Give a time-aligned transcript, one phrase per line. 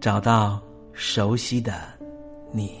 [0.00, 0.58] 找到
[0.94, 1.74] 熟悉的
[2.52, 2.72] 你，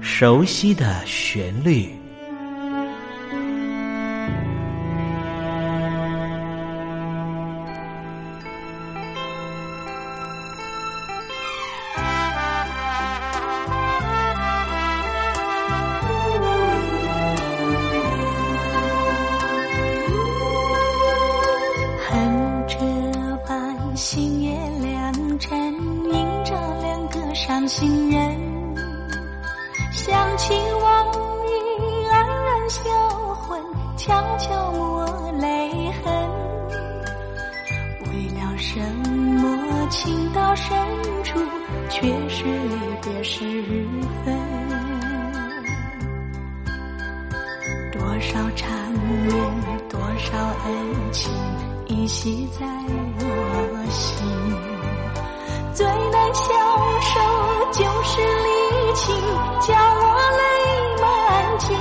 [0.00, 2.01] 熟悉的旋律。
[40.04, 40.74] 情到深
[41.22, 41.38] 处
[41.88, 43.44] 却是离别时
[44.24, 44.36] 分
[47.92, 49.30] 多少缠绵
[49.88, 51.32] 多少恩情
[51.86, 52.66] 依稀在
[53.20, 54.26] 我心
[55.72, 56.52] 最难消
[57.00, 57.20] 受
[57.70, 59.14] 就是离情
[59.60, 60.04] 叫我
[60.40, 60.42] 泪
[61.00, 61.78] 满襟。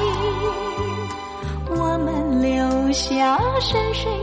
[1.76, 4.21] 我们留下深深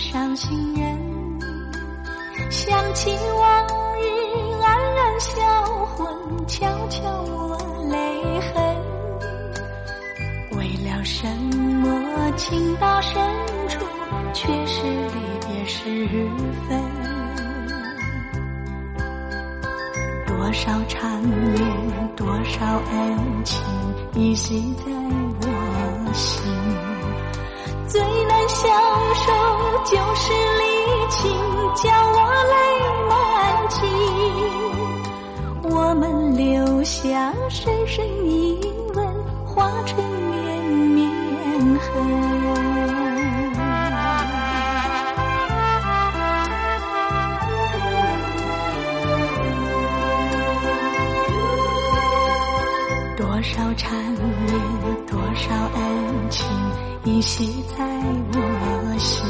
[0.00, 0.98] 伤心人
[2.50, 3.66] 想起往
[3.98, 4.06] 日
[4.62, 7.58] 黯然销魂悄悄抹
[7.90, 8.76] 泪痕
[10.52, 13.22] 为了什么情到深
[13.68, 13.84] 处
[14.32, 16.08] 却是离别时
[16.66, 16.82] 分
[20.26, 23.62] 多少缠绵多少恩情
[24.14, 24.99] 依稀在
[29.84, 30.64] 就是离
[31.08, 31.30] 情，
[31.74, 32.16] 叫我
[32.50, 32.54] 泪
[33.08, 33.12] 满
[33.68, 33.78] 襟。
[35.64, 38.58] 我们留下深深一
[38.94, 39.04] 吻，
[39.46, 41.10] 化成绵绵
[41.78, 41.84] 恨。
[53.16, 54.52] 多少缠绵，
[55.06, 56.46] 多少恩情，
[57.04, 57.84] 依稀在
[58.34, 59.29] 我心。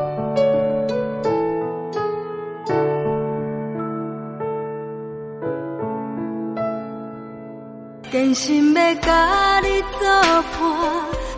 [8.11, 10.05] 真心要甲你作
[10.51, 10.61] 伴，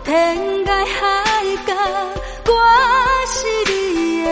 [0.02, 1.72] 天涯海角，
[2.46, 2.52] 我
[3.28, 4.28] 是你的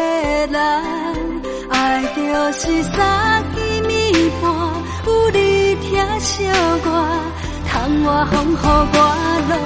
[0.48, 1.42] 人。
[1.70, 2.20] 爱就
[2.52, 4.50] 是三更暝半，
[5.06, 6.44] 有你疼惜
[6.84, 6.86] 我，
[7.68, 8.56] 窗外风雨
[8.92, 8.96] 我
[9.48, 9.56] 拢。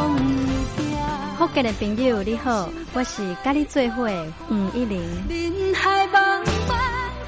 [1.38, 4.06] 福建的朋友你好，我是甲你做伙
[4.50, 5.00] 吴一玲。
[5.30, 6.76] 人海茫茫。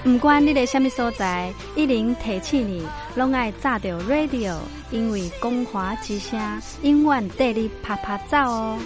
[0.05, 2.87] 不管你在什么所在，一玲提起你，
[3.19, 4.55] 拢爱炸着 radio，
[4.93, 6.39] 因为光华之声
[6.83, 8.79] 永远带你啪啪走哦。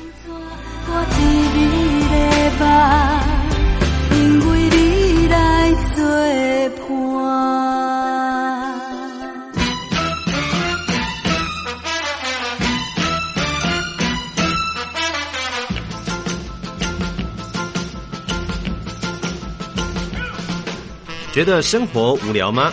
[0.86, 1.20] 我一
[1.52, 1.60] 日
[2.08, 2.16] 的
[2.58, 2.66] 梦，
[4.16, 4.16] 因
[4.48, 5.36] 为你来
[5.94, 6.00] 作
[6.78, 6.88] 伴。
[21.34, 22.72] 觉得生活无聊吗？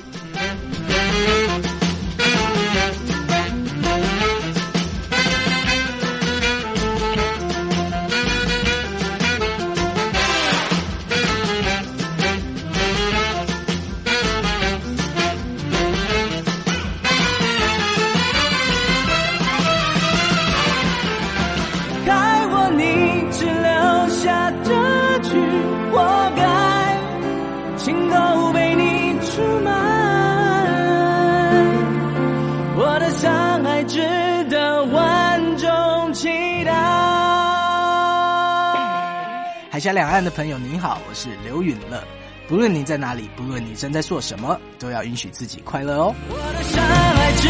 [39.81, 42.03] 峡两岸的朋友，您好，我是刘允乐。
[42.47, 46.13] 不论你在哪里，不论你正在做什么，都要允许自己快乐哦。
[46.29, 46.83] 我的山
[47.15, 47.49] 海值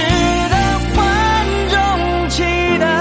[0.49, 0.55] 得
[0.97, 2.43] 万众期
[2.79, 3.00] 待。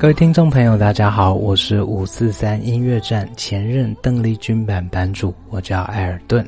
[0.00, 6.42] 各位听众朋友，大家好，我是五四三音乐站前任邓丽君版版主，我叫艾尔顿。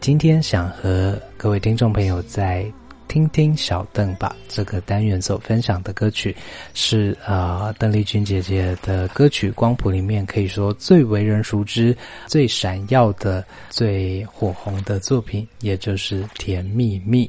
[0.00, 2.64] 今天想和各位听众朋友在。
[3.08, 6.34] 听听小邓吧，这个单元所分享的歌曲
[6.74, 17.24] 是啊，邓丽君姐姐的歌曲光谱里面可以说最为人熟知、最闪耀的、最火红的作品，也就是《甜蜜蜜》。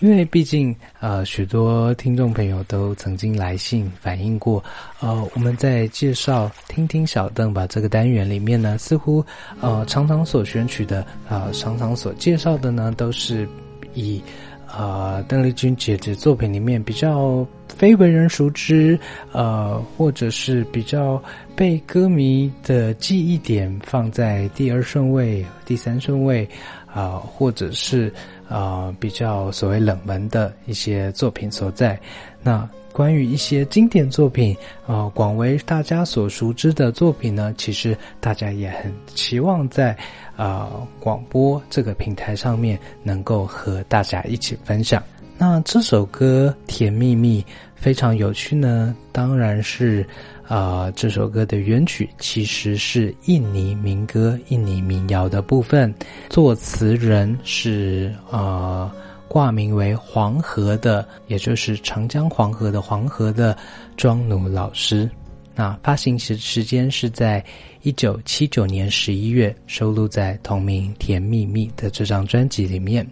[0.00, 4.62] 因为毕竟呃，许多听众朋友都曾经来信反映过，
[5.00, 9.24] 呃，我们在介绍《听听小邓吧》这个单元里面呢，似乎
[9.60, 13.48] 呃，常常所选取的啊，常常所介绍的呢，都是
[13.94, 14.22] 以。
[14.66, 18.98] 啊，邓丽君姐姐作品里面比较非为人熟知，
[19.32, 21.22] 呃，或者是比较
[21.54, 26.46] 被歌迷的记忆点放在第二顺位、第三顺位，
[26.96, 28.10] 啊，或者是
[28.48, 32.00] 啊比较所谓冷门的一些作品所在。
[32.42, 39.94] 那关于一些经典作品啊，广为大家所熟知的作品呢，其实大家也很期望在。
[40.36, 45.02] 啊，广播这个平台上面能够和大家一起分享。
[45.38, 47.40] 那这首歌《甜蜜蜜》
[47.76, 50.04] 非常有趣呢，当然是
[50.48, 55.94] 啊，这首歌的原曲其实是印尼民歌、印尼民谣的部分，
[56.28, 58.92] 作词人是啊，
[59.28, 63.56] 挂名为黄河的，也就是长江黄河的黄河的
[63.96, 65.08] 庄奴老师。
[65.54, 67.42] 那发行时时间是在
[67.82, 73.06] 一九七九年十一月，收录在同名《甜蜜蜜》的这张专辑里面。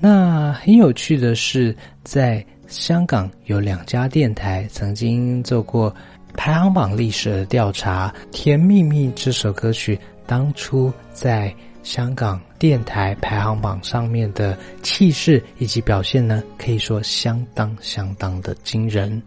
[0.00, 1.74] 那很有趣的是，
[2.04, 5.94] 在香港有两家电台曾经做过
[6.34, 11.52] 排行榜历史的调查，《甜蜜蜜》这首歌曲当初在
[11.82, 19.20] 香港电台排行榜上面的气势以及表现呢，可以说相当相当的惊人。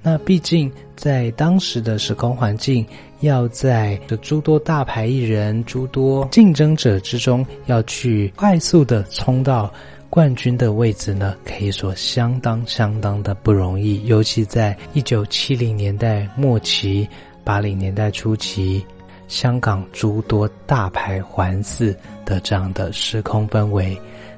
[0.00, 2.86] 那毕竟在当时的时空环境，
[3.20, 9.72] 要在这诸多大牌艺人、诸多竞争者之中，要去快速的冲到
[10.16, 14.02] 冠军的位置呢，可以说相当相当的不容易。
[14.06, 17.06] 尤其在一九七零年代末期、
[17.44, 18.82] 八零年代初期，
[19.28, 21.94] 香港诸多大牌环伺
[22.24, 23.94] 的这样的时空氛围。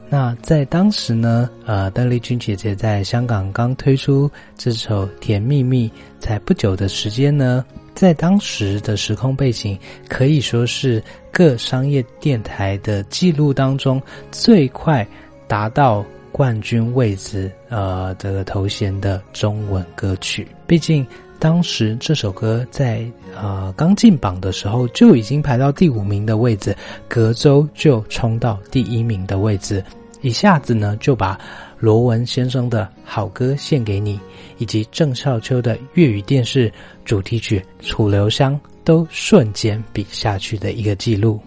[0.08, 15.06] 那在当时呢，呃，邓丽君姐姐在香港刚推出这首《甜蜜蜜》才不久的时间呢，在当时的时空背景，可以说是各商业电台的记录当中最快
[15.49, 20.47] 达到冠军位置呃这个头衔的中文歌曲。
[20.67, 21.05] 毕竟
[21.40, 26.76] 当时这首歌在呃刚进榜的时候就已经排到第五名的位置，
[27.09, 29.83] 隔周就冲到第一名的位置，
[30.21, 31.37] 一下子呢就把
[31.78, 34.21] 罗文先生的好歌献给你，
[34.59, 36.73] 以及郑少秋的粤语电视
[37.05, 38.55] 主题曲《楚留香》。
[38.85, 41.38] 都瞬间比下去的一个记录。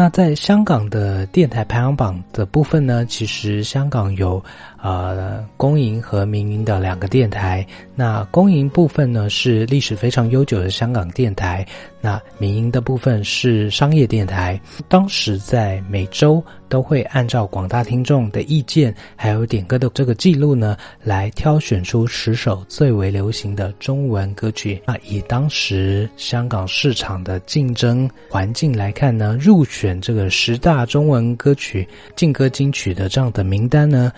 [0.00, 4.40] 那在香港的电台排行榜的部分呢，其实香港有。
[4.80, 7.66] 呃，公营和民营的两个电台。
[7.94, 11.66] 那公营部分呢是历史非常悠久的香港电台，
[12.00, 14.60] 那民营的部分是商业电台。
[14.88, 24.80] 当时在每周都会按照广大听众的意见，还有点歌的这个记录呢，来挑选出十首最为流行的中文歌曲。
[24.86, 34.12] 那以当时香港市场的竞争环境来看呢，入选这个十大中文歌曲劲歌金曲的这样的名单呢，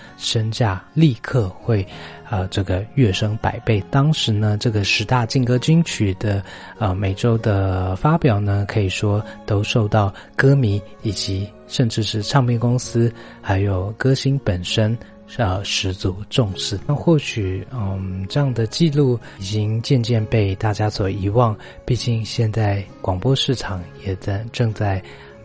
[0.50, 1.86] 价立刻会，
[2.28, 3.82] 呃，这个跃升百倍。
[3.90, 6.42] 当时呢，这个十大劲歌金曲的
[6.78, 14.96] 呃每周的发表呢，可以说都受到歌迷以及甚至是唱片公司还有歌星本身
[15.36, 16.78] 呃十足重视。
[16.86, 21.56] 那或许嗯这样的记录已经渐渐被大家所遗忘。
[21.84, 25.02] 毕竟现在广播市场也在正在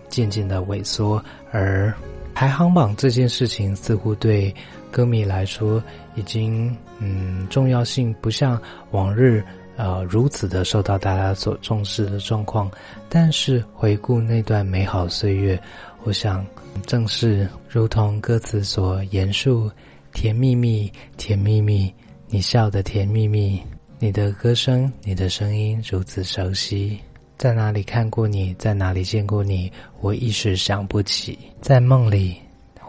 [0.10, 1.94] 渐渐的萎缩，而
[2.34, 4.54] 排行榜这件事情似乎对。
[4.96, 5.84] 歌迷来说，
[6.16, 8.58] 已经嗯重要性不像
[8.92, 9.44] 往日
[9.76, 12.72] 呃如此的受到大家所重视的状况。
[13.10, 15.62] 但是回顾那段美好岁月，
[16.06, 16.46] 我想
[16.86, 19.70] 正是如同歌词所言述：
[20.14, 21.94] 甜蜜蜜，甜蜜蜜，
[22.30, 23.62] 你笑的甜蜜蜜，
[24.00, 26.98] 你的歌声，你的声音如此熟悉，
[27.38, 32.38] 在哪里看过你，在哪里见过你，我一时想不起，在梦里。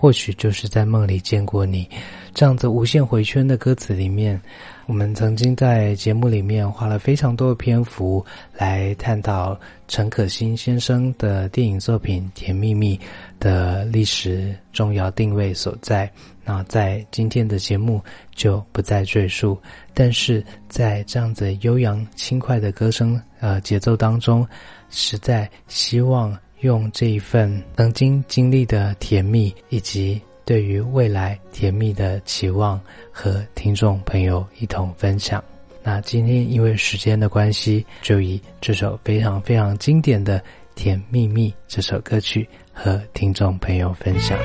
[0.07, 1.85] 或许就是在梦里见过你，
[2.33, 4.41] 这样子无限回圈的歌词里面，
[4.87, 8.25] 我们曾经在节目里面花了非常多的篇幅
[8.57, 12.97] 来探讨陈可辛先生的电影作品《甜蜜蜜》
[13.41, 16.09] 的历史重要定位所在。
[16.45, 18.00] 那在今天的节目
[18.33, 19.61] 就不再赘述，
[19.93, 24.47] 但是在这样子悠扬轻快的歌声呃节奏当中，
[24.89, 26.33] 实在希望。
[26.60, 32.80] 用这一份曾经经历的甜蜜，以及对于未来甜蜜的期望，
[33.12, 35.42] 和听众朋友一同分享。
[35.82, 40.38] 那今天因为时间的关系，就以这首非常非常经典的
[40.75, 44.36] 《甜蜜蜜》这首歌曲和听众朋友分享。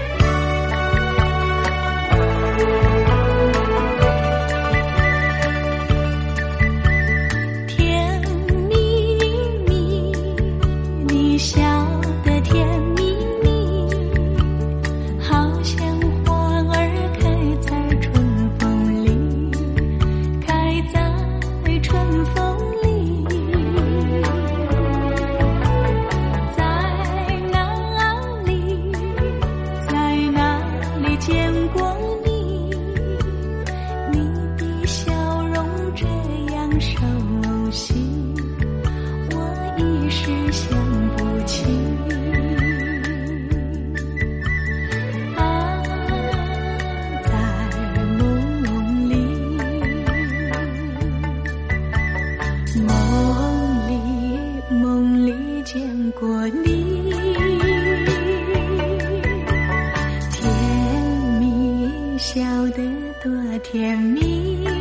[62.22, 62.84] 笑得
[63.24, 63.32] 多
[63.64, 64.81] 甜蜜。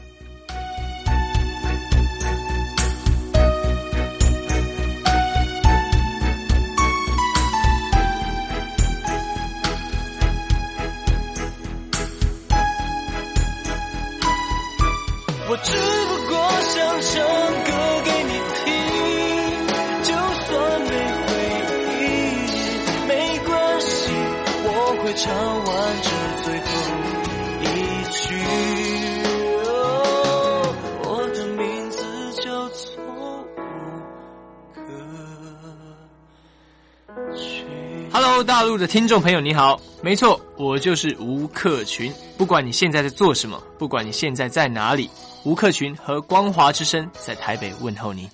[38.43, 42.11] 大陆的听众朋友，你好，没错，我就是吴克群。
[42.37, 45.09] 不管你现在在做什么，不管你现在在哪里，
[45.43, 48.29] 吴克群和光华之声在台北问候你。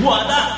[0.00, 0.57] 我的看